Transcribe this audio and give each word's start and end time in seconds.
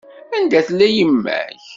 Anda 0.35 0.59
tella 0.67 0.87
yemma-k? 0.95 1.61